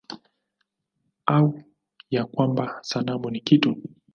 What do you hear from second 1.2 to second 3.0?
Au ya kwamba